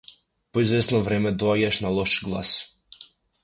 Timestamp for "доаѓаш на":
1.45-1.95